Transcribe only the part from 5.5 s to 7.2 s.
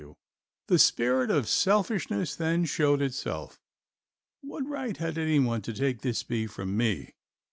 to take this bee from me?